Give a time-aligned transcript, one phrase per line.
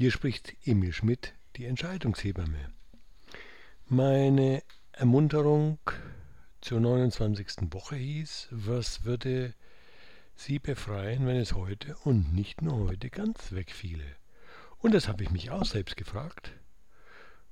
[0.00, 2.72] Hier spricht Emil Schmidt, die Entscheidungshebamme.
[3.84, 5.78] Meine Ermunterung
[6.62, 7.70] zur 29.
[7.70, 9.52] Woche hieß, was würde
[10.34, 14.06] Sie befreien, wenn es heute und nicht nur heute ganz wegfiele?
[14.78, 16.52] Und das habe ich mich auch selbst gefragt.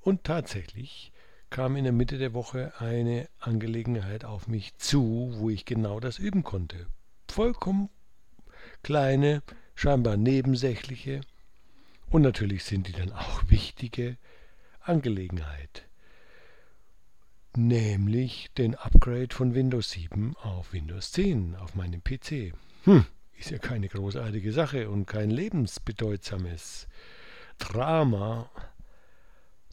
[0.00, 1.12] Und tatsächlich
[1.48, 6.18] kam in der Mitte der Woche eine Angelegenheit auf mich zu, wo ich genau das
[6.18, 6.88] üben konnte.
[7.28, 7.88] Vollkommen
[8.82, 9.44] kleine,
[9.76, 11.20] scheinbar nebensächliche
[12.12, 14.18] und natürlich sind die dann auch wichtige
[14.80, 15.88] Angelegenheit,
[17.56, 22.52] nämlich den Upgrade von Windows 7 auf Windows 10 auf meinem PC.
[22.84, 23.06] Hm,
[23.38, 26.86] ist ja keine großartige Sache und kein lebensbedeutsames
[27.58, 28.50] Drama.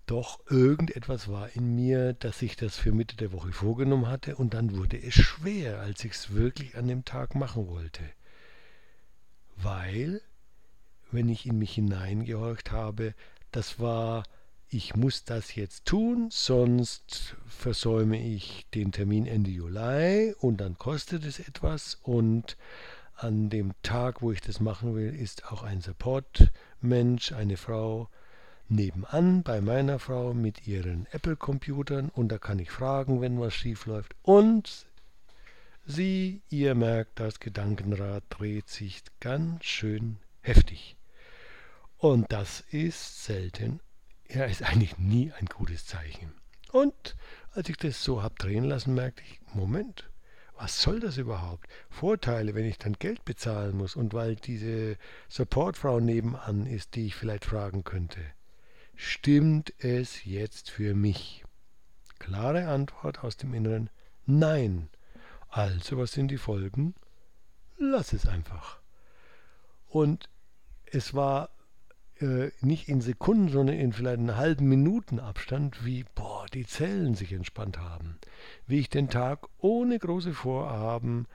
[0.06, 4.54] Doch irgendetwas war in mir, dass ich das für Mitte der Woche vorgenommen hatte und
[4.54, 8.04] dann wurde es schwer, als ich es wirklich an dem Tag machen wollte.
[9.58, 10.22] Weil,
[11.12, 13.14] wenn ich in mich hineingehorcht habe,
[13.52, 14.24] das war,
[14.70, 21.26] ich muss das jetzt tun, sonst versäume ich den Termin Ende Juli und dann kostet
[21.26, 22.58] es etwas und
[23.16, 28.08] an dem Tag, wo ich das machen will, ist auch ein Support-Mensch, eine Frau,
[28.70, 33.86] nebenan bei meiner Frau mit ihren Apple-Computern und da kann ich fragen, wenn was schief
[33.88, 34.16] läuft.
[34.22, 34.86] Und
[35.86, 40.96] sie, ihr merkt, das Gedankenrad dreht sich ganz schön heftig.
[42.00, 43.82] Und das ist selten,
[44.30, 46.32] ja, ist eigentlich nie ein gutes Zeichen.
[46.72, 47.18] Und
[47.52, 50.10] als ich das so hab drehen lassen, merkte ich, Moment,
[50.56, 51.68] was soll das überhaupt?
[51.90, 54.98] Vorteile, wenn ich dann Geld bezahlen muss und weil diese
[55.28, 58.22] Supportfrau nebenan ist, die ich vielleicht fragen könnte.
[58.96, 61.44] Stimmt es jetzt für mich?
[62.18, 63.90] Klare Antwort aus dem Inneren,
[64.26, 64.90] nein.
[65.50, 66.96] Also, was sind die Folgen?
[67.78, 68.80] Lass es einfach.
[69.88, 70.30] Und
[70.86, 71.50] es war
[72.22, 77.16] äh, nicht in Sekunden, sondern in vielleicht einen halben Minuten Abstand, wie boah, die Zellen
[77.16, 78.18] sich entspannt haben.
[78.68, 81.28] Wie ich den Tag ohne große Vorhaben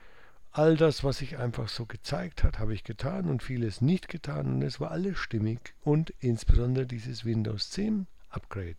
[0.55, 4.45] All das, was sich einfach so gezeigt hat, habe ich getan und vieles nicht getan
[4.45, 8.77] und es war alles stimmig und insbesondere dieses Windows 10 Upgrade.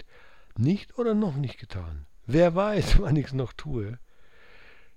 [0.57, 2.07] Nicht oder noch nicht getan.
[2.25, 3.99] Wer weiß, wann ich es noch tue.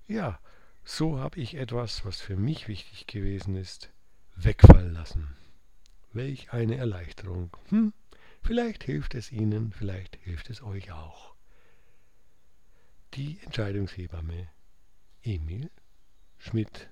[0.08, 0.40] Ja,
[0.86, 3.90] so habe ich etwas, was für mich wichtig gewesen ist,
[4.38, 5.36] wegfallen lassen.
[6.12, 7.56] Welch eine Erleichterung.
[7.70, 7.94] Hm,
[8.42, 11.36] vielleicht hilft es Ihnen, vielleicht hilft es euch auch.
[13.14, 14.50] Die Entscheidungshebamme
[15.24, 15.70] Emil
[16.38, 16.90] Schmidt